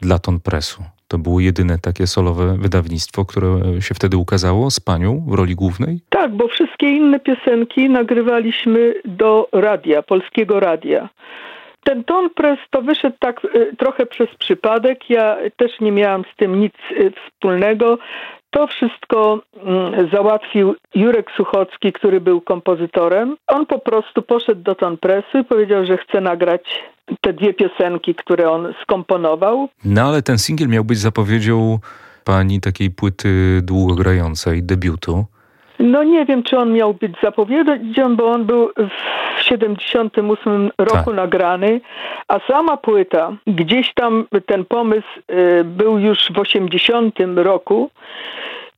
dla 0.00 0.18
Ton 0.18 0.40
Pressu. 0.40 0.82
To 1.08 1.18
było 1.18 1.40
jedyne 1.40 1.78
takie 1.78 2.06
solowe 2.06 2.56
wydawnictwo, 2.58 3.24
które 3.24 3.60
się 3.80 3.94
wtedy 3.94 4.16
ukazało 4.16 4.70
z 4.70 4.80
panią 4.80 5.24
w 5.28 5.34
roli 5.34 5.54
głównej? 5.54 6.00
Tak, 6.08 6.36
bo 6.36 6.48
wszystkie 6.48 6.90
inne 6.90 7.20
piosenki 7.20 7.90
nagrywaliśmy 7.90 8.94
do 9.04 9.48
radia, 9.52 10.02
polskiego 10.02 10.60
radia. 10.60 11.08
Ten 11.84 12.04
ton 12.04 12.30
press 12.30 12.58
to 12.70 12.82
wyszedł 12.82 13.16
tak 13.18 13.44
y, 13.44 13.76
trochę 13.78 14.06
przez 14.06 14.28
przypadek. 14.38 15.10
Ja 15.10 15.36
też 15.56 15.80
nie 15.80 15.92
miałam 15.92 16.24
z 16.34 16.36
tym 16.36 16.60
nic 16.60 16.74
y, 16.90 17.12
wspólnego. 17.26 17.98
To 18.50 18.66
wszystko 18.66 19.40
mm, 19.56 20.10
załatwił 20.12 20.74
Jurek 20.94 21.30
Suchocki, 21.36 21.92
który 21.92 22.20
był 22.20 22.40
kompozytorem. 22.40 23.36
On 23.46 23.66
po 23.66 23.78
prostu 23.78 24.22
poszedł 24.22 24.62
do 24.62 24.74
ton 24.74 24.96
pressu 24.96 25.38
i 25.38 25.44
powiedział, 25.44 25.86
że 25.86 25.96
chce 25.98 26.20
nagrać 26.20 26.62
te 27.20 27.32
dwie 27.32 27.54
piosenki, 27.54 28.14
które 28.14 28.50
on 28.50 28.74
skomponował. 28.82 29.68
No 29.84 30.02
ale 30.02 30.22
ten 30.22 30.38
singiel 30.38 30.68
miał 30.68 30.84
być 30.84 30.98
zapowiedzią 30.98 31.78
pani 32.24 32.60
takiej 32.60 32.90
płyty 32.90 33.60
długogrającej, 33.62 34.62
debiutu. 34.62 35.24
No 35.82 36.04
nie 36.04 36.24
wiem, 36.24 36.42
czy 36.42 36.58
on 36.58 36.72
miał 36.72 36.94
być 36.94 37.12
zapowiedzią, 37.22 38.16
bo 38.16 38.30
on 38.30 38.44
był 38.44 38.70
w 39.38 39.42
78 39.42 40.70
roku 40.78 41.04
tak. 41.04 41.14
nagrany, 41.14 41.80
a 42.28 42.38
sama 42.38 42.76
płyta, 42.76 43.32
gdzieś 43.46 43.94
tam 43.94 44.26
ten 44.46 44.64
pomysł 44.64 45.08
y, 45.30 45.64
był 45.64 45.98
już 45.98 46.18
w 46.32 46.38
80 46.38 47.18
roku, 47.36 47.90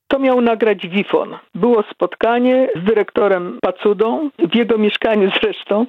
to 0.09 0.19
miał 0.19 0.41
nagrać 0.41 0.89
Wifon. 0.89 1.39
Było 1.55 1.83
spotkanie 1.91 2.69
z 2.77 2.85
dyrektorem 2.85 3.59
Pacudą, 3.63 4.31
w 4.39 4.55
jego 4.55 4.79
mieszkaniu 4.79 5.31
zresztą, 5.43 5.87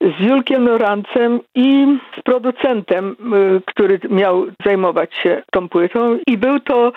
z 0.00 0.20
Julkiem 0.20 0.64
Norancem 0.64 1.40
i 1.54 1.98
z 2.18 2.22
producentem, 2.22 3.16
y, 3.58 3.60
który 3.66 4.00
miał 4.10 4.46
zajmować 4.64 5.14
się 5.14 5.42
tą 5.52 5.68
płytą 5.68 6.18
i 6.26 6.38
był 6.38 6.60
to 6.60 6.92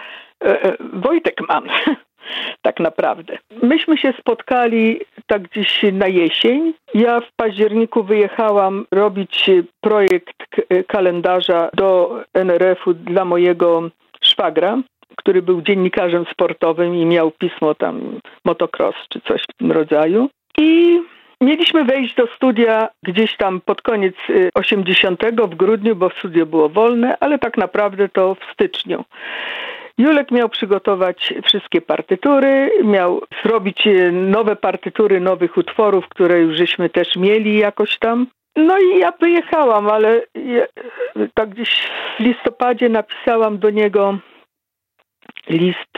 y, 0.45 0.77
Wojtek 0.93 1.41
Mann. 1.48 1.63
tak 2.61 2.79
naprawdę. 2.79 3.37
Myśmy 3.63 3.97
się 3.97 4.13
spotkali 4.19 4.99
tak 5.27 5.41
gdzieś 5.41 5.85
na 5.93 6.07
jesień. 6.07 6.73
Ja 6.93 7.21
w 7.21 7.31
październiku 7.35 8.03
wyjechałam 8.03 8.85
robić 8.91 9.49
projekt 9.81 10.37
kalendarza 10.87 11.69
do 11.73 12.19
NRF-u 12.33 12.93
dla 12.93 13.25
mojego 13.25 13.89
szwagra, 14.21 14.77
który 15.15 15.41
był 15.41 15.61
dziennikarzem 15.61 16.25
sportowym 16.31 16.95
i 16.95 17.05
miał 17.05 17.31
pismo 17.31 17.75
tam 17.75 18.19
motocross 18.45 18.95
czy 19.09 19.21
coś 19.21 19.41
w 19.41 19.57
tym 19.57 19.71
rodzaju. 19.71 20.29
I 20.57 20.99
Mieliśmy 21.43 21.85
wejść 21.85 22.15
do 22.15 22.27
studia 22.27 22.89
gdzieś 23.03 23.37
tam 23.37 23.61
pod 23.61 23.81
koniec 23.81 24.15
80 24.53 25.23
y, 25.23 25.31
w 25.31 25.55
grudniu, 25.55 25.95
bo 25.95 26.09
studio 26.09 26.45
było 26.45 26.69
wolne, 26.69 27.17
ale 27.19 27.39
tak 27.39 27.57
naprawdę 27.57 28.09
to 28.09 28.35
w 28.35 28.53
styczniu. 28.53 29.03
Julek 29.97 30.31
miał 30.31 30.50
przygotować 30.50 31.33
wszystkie 31.43 31.81
partytury, 31.81 32.71
miał 32.83 33.21
zrobić 33.43 33.88
e, 33.88 34.12
nowe 34.12 34.55
partytury 34.55 35.19
nowych 35.19 35.57
utworów, 35.57 36.09
które 36.09 36.39
już 36.39 36.57
żeśmy 36.57 36.89
też 36.89 37.15
mieli 37.15 37.57
jakoś 37.57 38.00
tam. 38.00 38.27
No 38.55 38.77
i 38.79 39.00
ja 39.00 39.12
wyjechałam, 39.12 39.88
ale 39.88 40.21
ja, 40.35 40.65
tak 41.33 41.50
gdzieś 41.50 41.69
w 42.17 42.19
listopadzie 42.19 42.89
napisałam 42.89 43.59
do 43.59 43.69
niego 43.69 44.17
list 45.50 45.93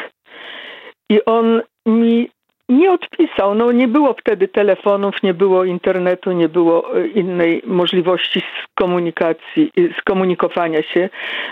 i 1.09 1.25
on 1.25 1.61
mi 1.85 2.29
nie 2.69 2.91
odpisał. 2.91 3.55
No 3.55 3.71
nie 3.71 3.87
było 3.87 4.13
wtedy 4.13 4.47
telefonów, 4.47 5.23
nie 5.23 5.33
było 5.33 5.65
internetu, 5.65 6.31
nie 6.31 6.49
było 6.49 6.97
e, 6.97 7.07
innej 7.07 7.61
możliwości 7.65 8.41
komunikacji, 8.73 9.71
skomunikowania 9.99 10.83
się. 10.83 11.09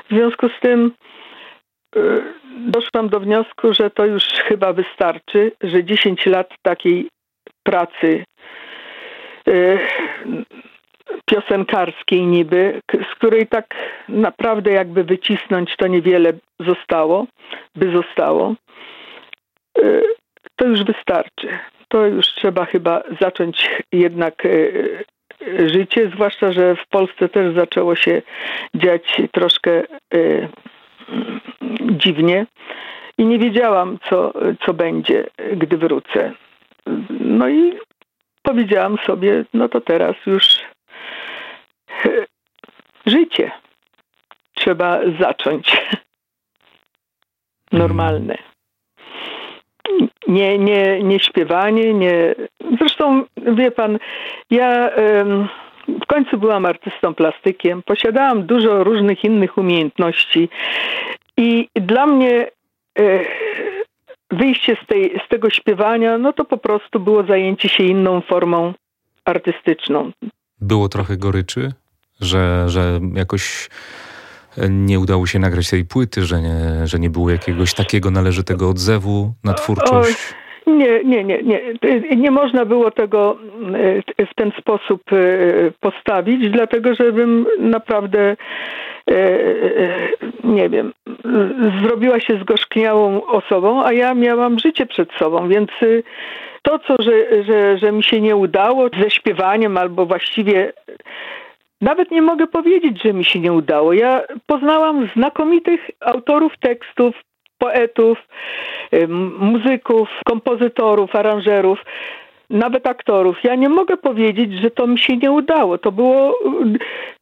W 0.09 0.13
związku 0.13 0.49
z 0.49 0.59
tym 0.61 0.91
doszłam 2.57 3.09
do 3.09 3.19
wniosku, 3.19 3.73
że 3.73 3.89
to 3.89 4.05
już 4.05 4.23
chyba 4.23 4.73
wystarczy, 4.73 5.51
że 5.61 5.83
10 5.83 6.25
lat 6.25 6.53
takiej 6.61 7.09
pracy 7.63 8.23
e, 9.47 9.79
piosenkarskiej 11.25 12.25
niby, 12.27 12.81
z 13.11 13.15
której 13.15 13.47
tak 13.47 13.75
naprawdę 14.09 14.71
jakby 14.71 15.03
wycisnąć 15.03 15.75
to 15.75 15.87
niewiele 15.87 16.33
zostało, 16.59 17.27
by 17.75 17.91
zostało, 17.91 18.55
e, 19.77 20.01
to 20.55 20.67
już 20.67 20.83
wystarczy. 20.83 21.47
To 21.87 22.05
już 22.05 22.27
trzeba 22.27 22.65
chyba 22.65 23.03
zacząć 23.21 23.81
jednak 23.91 24.47
życie, 25.65 26.11
zwłaszcza, 26.15 26.51
że 26.51 26.75
w 26.75 26.87
Polsce 26.87 27.29
też 27.29 27.55
zaczęło 27.55 27.95
się 27.95 28.21
dziać 28.75 29.21
troszkę 29.31 29.83
dziwnie 31.81 32.45
i 33.17 33.25
nie 33.25 33.39
wiedziałam, 33.39 33.97
co, 34.09 34.33
co 34.65 34.73
będzie, 34.73 35.27
gdy 35.57 35.77
wrócę. 35.77 36.33
No 37.19 37.49
i 37.49 37.73
powiedziałam 38.41 38.97
sobie, 39.05 39.45
no 39.53 39.69
to 39.69 39.81
teraz 39.81 40.15
już 40.25 40.45
życie 43.05 43.51
trzeba 44.53 44.99
zacząć 45.19 45.81
normalne. 47.71 48.37
Nie, 50.27 50.57
nie, 50.57 51.03
nie 51.03 51.19
śpiewanie, 51.19 51.93
nie. 51.93 52.35
Zresztą 52.79 53.23
wie 53.37 53.71
pan, 53.71 53.99
ja 54.49 54.89
W 55.87 56.05
końcu 56.07 56.37
byłam 56.37 56.65
artystą 56.65 57.15
plastykiem, 57.15 57.83
posiadałam 57.83 58.45
dużo 58.45 58.83
różnych 58.83 59.23
innych 59.23 59.57
umiejętności 59.57 60.49
i 61.37 61.69
dla 61.75 62.07
mnie 62.07 62.47
e, 62.99 63.25
wyjście 64.31 64.77
z, 64.83 64.87
tej, 64.87 65.19
z 65.25 65.29
tego 65.29 65.49
śpiewania, 65.49 66.17
no 66.17 66.33
to 66.33 66.45
po 66.45 66.57
prostu 66.57 66.99
było 66.99 67.23
zajęcie 67.23 67.69
się 67.69 67.83
inną 67.83 68.21
formą 68.21 68.73
artystyczną. 69.25 70.11
Było 70.61 70.89
trochę 70.89 71.17
goryczy, 71.17 71.71
że, 72.21 72.69
że 72.69 72.99
jakoś 73.13 73.69
nie 74.69 74.99
udało 74.99 75.27
się 75.27 75.39
nagrać 75.39 75.69
tej 75.69 75.85
płyty, 75.85 76.25
że 76.25 76.41
nie, 76.41 76.87
że 76.87 76.99
nie 76.99 77.09
było 77.09 77.29
jakiegoś 77.29 77.73
takiego 77.73 78.11
należytego 78.11 78.69
odzewu 78.69 79.33
na 79.43 79.53
twórczość? 79.53 80.33
Nie, 80.67 81.03
nie, 81.03 81.23
nie, 81.23 81.43
nie. 81.43 81.61
Nie 82.15 82.31
można 82.31 82.65
było 82.65 82.91
tego 82.91 83.37
e, 84.19 84.25
w 84.25 84.33
ten 84.35 84.51
sposób 84.59 85.01
e, 85.13 85.17
postawić, 85.79 86.49
dlatego 86.49 86.95
żebym 86.95 87.45
naprawdę 87.59 88.35
e, 89.11 89.39
nie 90.43 90.69
wiem, 90.69 90.93
zrobiła 91.83 92.19
się 92.19 92.39
zgorzkniałą 92.39 93.25
osobą, 93.25 93.83
a 93.83 93.93
ja 93.93 94.13
miałam 94.13 94.59
życie 94.59 94.85
przed 94.85 95.11
sobą, 95.11 95.49
więc 95.49 95.69
to, 96.61 96.79
co, 96.79 96.95
że, 96.99 97.43
że, 97.43 97.77
że 97.77 97.91
mi 97.91 98.03
się 98.03 98.21
nie 98.21 98.35
udało 98.35 98.89
ze 99.01 99.09
śpiewaniem, 99.09 99.77
albo 99.77 100.05
właściwie 100.05 100.73
nawet 101.81 102.11
nie 102.11 102.21
mogę 102.21 102.47
powiedzieć, 102.47 103.03
że 103.03 103.13
mi 103.13 103.25
się 103.25 103.39
nie 103.39 103.53
udało. 103.53 103.93
Ja 103.93 104.21
poznałam 104.45 105.09
znakomitych 105.15 105.91
autorów 105.99 106.53
tekstów, 106.59 107.15
poetów, 107.63 108.17
muzyków, 109.39 110.09
kompozytorów, 110.25 111.15
aranżerów, 111.15 111.79
nawet 112.49 112.87
aktorów. 112.87 113.37
Ja 113.43 113.55
nie 113.55 113.69
mogę 113.69 113.97
powiedzieć, 113.97 114.53
że 114.53 114.71
to 114.71 114.87
mi 114.87 114.99
się 114.99 115.17
nie 115.17 115.31
udało. 115.31 115.77
To 115.77 115.91
było 115.91 116.39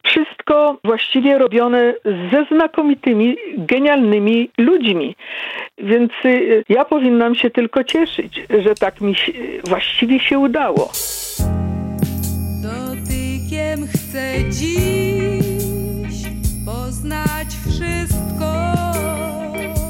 wszystko 0.02 0.76
właściwie 0.84 1.38
robione 1.38 1.94
ze 2.32 2.44
znakomitymi, 2.56 3.36
genialnymi 3.56 4.50
ludźmi. 4.58 5.16
Więc 5.78 6.12
y, 6.24 6.64
ja 6.68 6.84
powinnam 6.84 7.34
się 7.34 7.50
tylko 7.50 7.84
cieszyć, 7.84 8.42
że 8.64 8.74
tak 8.74 9.00
mi 9.00 9.14
się, 9.14 9.32
właściwie 9.64 10.20
się 10.20 10.38
udało. 10.38 10.90
Dotykiem 12.62 13.86
chcę 13.86 14.50
dziś 14.50 15.21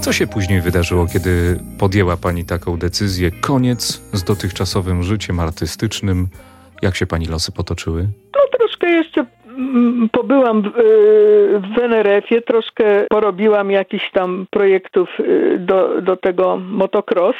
Co 0.02 0.12
się 0.12 0.26
później 0.26 0.60
wydarzyło, 0.60 1.06
kiedy 1.12 1.58
podjęła 1.78 2.16
Pani 2.16 2.44
taką 2.44 2.76
decyzję? 2.76 3.30
Koniec 3.40 4.02
z 4.12 4.24
dotychczasowym 4.24 5.02
życiem 5.02 5.40
artystycznym. 5.40 6.28
Jak 6.82 6.96
się 6.96 7.06
Pani 7.06 7.26
losy 7.26 7.52
potoczyły? 7.52 8.02
No 8.36 8.58
troszkę 8.58 8.90
jeszcze 8.90 9.26
mm, 9.46 10.08
pobyłam 10.12 10.62
w, 10.62 10.66
y, 10.66 10.70
w 11.74 11.78
NRF-ie, 11.78 12.42
troszkę 12.42 12.84
porobiłam 13.10 13.70
jakichś 13.70 14.10
tam 14.10 14.46
projektów 14.50 15.08
y, 15.20 15.56
do, 15.58 16.00
do 16.00 16.16
tego 16.16 16.56
motocross. 16.56 17.36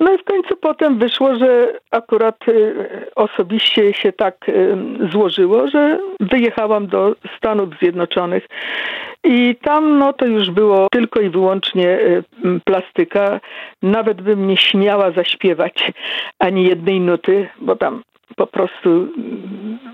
No 0.00 0.14
i 0.14 0.18
w 0.18 0.24
końcu 0.24 0.56
potem 0.56 0.98
wyszło, 0.98 1.36
że 1.36 1.72
akurat 1.90 2.48
y, 2.48 2.74
osobiście 3.14 3.94
się 3.94 4.12
tak 4.12 4.48
y, 4.48 4.76
złożyło, 5.12 5.68
że 5.68 6.00
wyjechałam 6.20 6.86
do 6.86 7.16
Stanów 7.36 7.68
Zjednoczonych 7.82 8.48
i 9.24 9.56
tam 9.62 9.98
no 9.98 10.12
to 10.12 10.26
już 10.26 10.50
było 10.50 10.86
tylko 10.92 11.20
i 11.20 11.30
wyłącznie 11.30 12.00
y, 12.00 12.24
plastyka. 12.64 13.40
Nawet 13.82 14.22
bym 14.22 14.46
nie 14.46 14.56
śmiała 14.56 15.10
zaśpiewać 15.10 15.92
ani 16.38 16.64
jednej 16.64 17.00
nuty, 17.00 17.48
bo 17.60 17.76
tam 17.76 18.02
po 18.36 18.46
prostu 18.46 19.08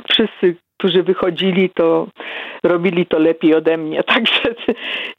wszyscy 0.08 0.56
którzy 0.78 1.02
wychodzili, 1.02 1.70
to 1.70 2.06
robili 2.62 3.06
to 3.06 3.18
lepiej 3.18 3.54
ode 3.54 3.76
mnie, 3.76 4.02
także 4.14 4.54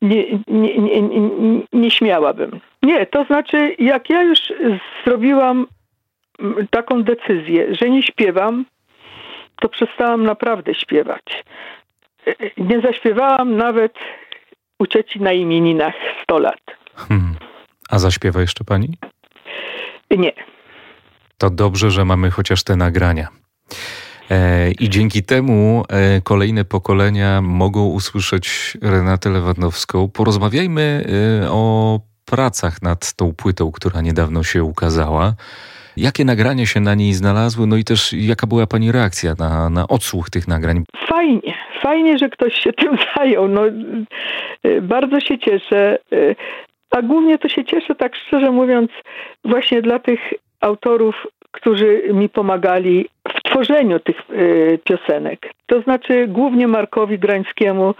nie, 0.01 0.23
nie, 0.47 0.77
nie, 0.77 1.01
nie, 1.01 1.29
nie 1.73 1.91
śmiałabym. 1.91 2.59
Nie, 2.83 3.05
to 3.05 3.23
znaczy, 3.23 3.75
jak 3.79 4.09
ja 4.09 4.23
już 4.23 4.39
zrobiłam 5.05 5.67
taką 6.69 7.03
decyzję, 7.03 7.75
że 7.75 7.89
nie 7.89 8.03
śpiewam, 8.03 8.65
to 9.61 9.69
przestałam 9.69 10.23
naprawdę 10.23 10.73
śpiewać. 10.73 11.43
Nie 12.57 12.81
zaśpiewałam 12.81 13.57
nawet 13.57 13.93
u 14.79 14.85
cioci 14.85 15.21
na 15.21 15.33
imieninach 15.33 15.93
100 16.23 16.39
lat. 16.39 16.61
Hmm. 16.95 17.35
A 17.89 17.99
zaśpiewa 17.99 18.41
jeszcze 18.41 18.63
pani? 18.63 18.97
Nie. 20.11 20.33
To 21.37 21.49
dobrze, 21.49 21.91
że 21.91 22.05
mamy 22.05 22.31
chociaż 22.31 22.63
te 22.63 22.75
nagrania. 22.75 23.27
E, 24.31 24.71
I 24.79 24.89
dzięki 24.89 25.23
temu 25.23 25.83
e, 25.89 26.21
kolejne 26.21 26.65
pokolenia 26.65 27.41
mogą 27.41 27.85
usłyszeć 27.85 28.77
Renatę 28.81 29.29
Lewandowską. 29.29 30.09
Porozmawiajmy 30.13 31.03
e, 31.43 31.51
o 31.51 31.99
pracach 32.25 32.81
nad 32.81 33.13
tą 33.13 33.33
płytą, 33.33 33.71
która 33.71 34.01
niedawno 34.01 34.43
się 34.43 34.63
ukazała. 34.63 35.33
Jakie 35.97 36.25
nagrania 36.25 36.65
się 36.65 36.79
na 36.79 36.95
niej 36.95 37.13
znalazły, 37.13 37.67
no 37.67 37.77
i 37.77 37.83
też 37.83 38.13
jaka 38.13 38.47
była 38.47 38.67
Pani 38.67 38.91
reakcja 38.91 39.33
na, 39.39 39.69
na 39.69 39.87
odsłuch 39.87 40.29
tych 40.29 40.47
nagrań? 40.47 40.83
Fajnie, 41.09 41.53
fajnie, 41.81 42.17
że 42.17 42.29
ktoś 42.29 42.53
się 42.53 42.73
tym 42.73 42.97
zajął. 43.15 43.47
No, 43.47 43.61
bardzo 44.81 45.19
się 45.19 45.39
cieszę. 45.39 45.97
A 46.91 47.01
głównie 47.01 47.37
to 47.37 47.49
się 47.49 47.65
cieszę, 47.65 47.95
tak 47.95 48.15
szczerze 48.15 48.51
mówiąc, 48.51 48.91
właśnie 49.45 49.81
dla 49.81 49.99
tych 49.99 50.19
autorów, 50.61 51.15
którzy 51.51 52.01
mi 52.13 52.29
pomagali 52.29 53.09
tworzeniu 53.49 53.99
tych 53.99 54.15
y, 54.29 54.79
piosenek. 54.83 55.53
To 55.65 55.81
znaczy 55.81 56.27
głównie 56.27 56.67
Markowi 56.67 57.19
Grańskiemu. 57.19 57.95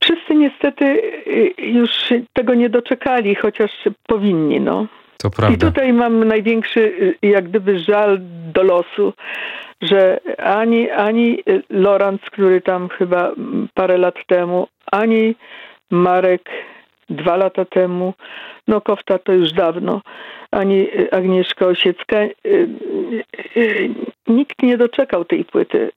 Wszyscy 0.00 0.34
niestety 0.34 0.84
y, 0.84 1.54
już 1.58 1.90
tego 2.32 2.54
nie 2.54 2.68
doczekali, 2.68 3.34
chociaż 3.34 3.70
powinni. 4.06 4.60
No. 4.60 4.86
To 5.18 5.30
prawda. 5.30 5.56
I 5.56 5.58
tutaj 5.58 5.92
mam 5.92 6.24
największy 6.24 6.80
y, 6.80 7.14
jak 7.22 7.48
gdyby 7.48 7.78
żal 7.78 8.18
do 8.52 8.62
losu, 8.62 9.12
że 9.82 10.20
ani, 10.38 10.90
ani 10.90 11.38
Lorenz, 11.70 12.20
który 12.20 12.60
tam 12.60 12.88
chyba 12.88 13.32
parę 13.74 13.98
lat 13.98 14.14
temu, 14.26 14.68
ani 14.92 15.34
Marek 15.90 16.50
dwa 17.10 17.36
lata 17.36 17.64
temu, 17.64 18.14
no 18.68 18.80
Kofta 18.80 19.18
to 19.18 19.32
już 19.32 19.52
dawno, 19.52 20.00
ani 20.50 20.86
Agnieszka 21.10 21.66
Osiecka. 21.66 22.16
Y, 22.22 22.30
y, 22.46 23.24
y, 23.56 23.90
nikt 24.26 24.62
nie 24.62 24.76
doczekał 24.76 25.24
tej 25.24 25.44
płyty. 25.44 25.90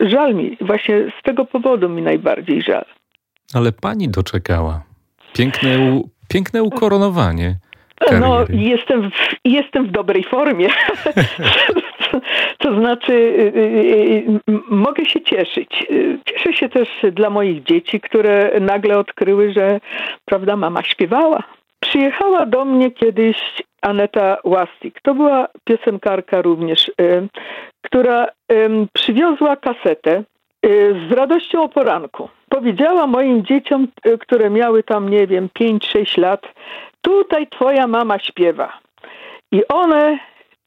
Żal 0.00 0.34
mi, 0.34 0.56
właśnie 0.60 1.12
z 1.20 1.22
tego 1.22 1.44
powodu 1.44 1.88
mi 1.88 2.02
najbardziej 2.02 2.62
żal. 2.62 2.84
Ale 3.54 3.72
pani 3.72 4.08
doczekała. 4.08 4.82
Piękne, 5.32 6.00
piękne 6.28 6.62
ukoronowanie. 6.62 7.56
Kariery. 7.96 8.20
No, 8.20 8.44
jestem 8.50 9.10
w, 9.10 9.14
jestem 9.44 9.86
w 9.86 9.90
dobrej 9.90 10.24
formie. 10.24 10.68
to 12.62 12.74
znaczy, 12.74 13.36
mogę 14.70 15.04
się 15.04 15.20
cieszyć. 15.20 15.86
Cieszę 16.24 16.52
się 16.52 16.68
też 16.68 16.88
dla 17.12 17.30
moich 17.30 17.62
dzieci, 17.62 18.00
które 18.00 18.60
nagle 18.60 18.98
odkryły, 18.98 19.52
że 19.52 19.80
prawda, 20.24 20.56
mama 20.56 20.82
śpiewała. 20.82 21.42
Przyjechała 21.80 22.46
do 22.46 22.64
mnie 22.64 22.90
kiedyś 22.90 23.36
Aneta 23.82 24.36
Łastik. 24.44 25.00
To 25.02 25.14
była 25.14 25.48
piosenkarka 25.64 26.42
również, 26.42 26.88
y, 26.88 27.28
która 27.82 28.26
przywiozła 28.92 29.56
kasetę 29.56 30.24
y, 30.66 30.94
z 31.08 31.12
radością 31.12 31.62
o 31.62 31.68
poranku. 31.68 32.28
Powiedziała 32.48 33.06
moim 33.06 33.44
dzieciom, 33.44 33.88
y, 34.06 34.18
które 34.18 34.50
miały 34.50 34.82
tam, 34.82 35.08
nie 35.08 35.26
wiem, 35.26 35.48
5-6 35.60 36.18
lat, 36.20 36.42
tutaj 37.02 37.46
twoja 37.46 37.86
mama 37.86 38.18
śpiewa. 38.18 38.78
I 39.52 39.62
one 39.68 40.18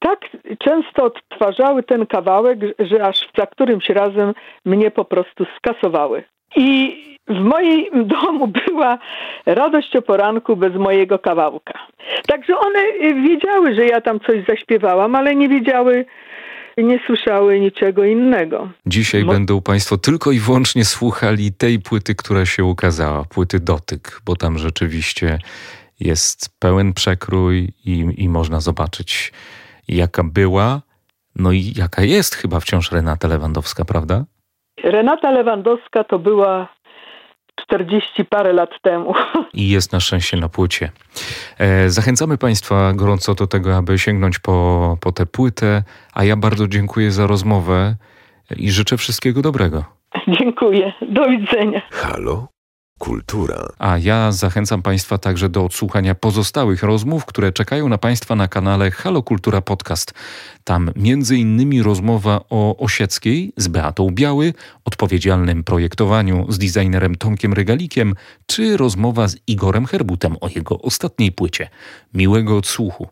tak 0.05 0.19
często 0.59 1.03
odtwarzały 1.03 1.83
ten 1.83 2.05
kawałek, 2.05 2.59
że 2.79 3.03
aż 3.03 3.17
za 3.37 3.45
którymś 3.45 3.89
razem 3.89 4.33
mnie 4.65 4.91
po 4.91 5.05
prostu 5.05 5.45
skasowały. 5.57 6.23
I 6.55 6.97
w 7.27 7.39
moim 7.39 8.07
domu 8.15 8.47
była 8.47 8.97
radość 9.45 9.95
o 9.95 10.01
poranku 10.01 10.55
bez 10.55 10.75
mojego 10.75 11.19
kawałka. 11.19 11.73
Także 12.27 12.57
one 12.57 12.79
wiedziały, 13.27 13.75
że 13.75 13.85
ja 13.85 14.01
tam 14.01 14.19
coś 14.19 14.45
zaśpiewałam, 14.49 15.15
ale 15.15 15.35
nie 15.35 15.49
wiedziały, 15.49 16.05
nie 16.77 16.99
słyszały 17.05 17.59
niczego 17.59 18.03
innego. 18.03 18.69
Dzisiaj 18.85 19.23
Mo 19.23 19.33
będą 19.33 19.61
Państwo 19.61 19.97
tylko 19.97 20.31
i 20.31 20.39
wyłącznie 20.39 20.85
słuchali 20.85 21.53
tej 21.53 21.79
płyty, 21.79 22.15
która 22.15 22.45
się 22.45 22.63
ukazała, 22.63 23.23
płyty 23.23 23.59
Dotyk, 23.59 24.21
bo 24.25 24.35
tam 24.35 24.57
rzeczywiście 24.57 25.37
jest 25.99 26.59
pełen 26.59 26.93
przekrój 26.93 27.69
i, 27.85 28.05
i 28.17 28.29
można 28.29 28.59
zobaczyć, 28.59 29.31
jaka 29.87 30.23
była, 30.23 30.81
no 31.35 31.51
i 31.51 31.73
jaka 31.75 32.03
jest 32.03 32.35
chyba 32.35 32.59
wciąż 32.59 32.91
Renata 32.91 33.27
Lewandowska, 33.27 33.85
prawda? 33.85 34.25
Renata 34.83 35.31
Lewandowska 35.31 36.03
to 36.03 36.19
była 36.19 36.67
40 37.55 38.25
parę 38.25 38.53
lat 38.53 38.69
temu. 38.81 39.13
I 39.53 39.69
jest 39.69 39.93
na 39.93 39.99
szczęście 39.99 40.37
na 40.37 40.49
płycie. 40.49 40.91
E, 41.57 41.89
zachęcamy 41.89 42.37
Państwa 42.37 42.93
gorąco 42.93 43.35
do 43.35 43.47
tego, 43.47 43.77
aby 43.77 43.99
sięgnąć 43.99 44.39
po, 44.39 44.97
po 45.01 45.11
tę 45.11 45.25
płytę, 45.25 45.83
a 46.13 46.23
ja 46.23 46.35
bardzo 46.35 46.67
dziękuję 46.67 47.11
za 47.11 47.27
rozmowę 47.27 47.95
i 48.57 48.71
życzę 48.71 48.97
wszystkiego 48.97 49.41
dobrego. 49.41 49.83
Dziękuję. 50.39 50.93
Do 51.01 51.27
widzenia. 51.27 51.81
Halo? 51.91 52.47
Kultura. 52.99 53.67
A 53.79 53.97
ja 53.97 54.31
zachęcam 54.31 54.81
Państwa 54.81 55.17
także 55.17 55.49
do 55.49 55.65
odsłuchania 55.65 56.15
pozostałych 56.15 56.83
rozmów, 56.83 57.25
które 57.25 57.51
czekają 57.51 57.89
na 57.89 57.97
Państwa 57.97 58.35
na 58.35 58.47
kanale 58.47 58.91
Halo 58.91 59.23
Kultura 59.23 59.61
Podcast. 59.61 60.13
Tam 60.63 60.91
między 60.95 61.37
innymi 61.37 61.83
rozmowa 61.83 62.41
o 62.49 62.77
Osieckiej 62.77 63.53
z 63.57 63.67
Beatą 63.67 64.09
Biały, 64.11 64.53
odpowiedzialnym 64.85 65.63
projektowaniu 65.63 66.45
z 66.49 66.57
designerem 66.57 67.15
Tomkiem 67.15 67.53
Regalikiem, 67.53 68.15
czy 68.45 68.77
rozmowa 68.77 69.27
z 69.27 69.37
Igorem 69.47 69.85
Herbutem 69.85 70.37
o 70.41 70.49
jego 70.55 70.81
ostatniej 70.81 71.31
płycie. 71.31 71.69
Miłego 72.13 72.57
odsłuchu. 72.57 73.03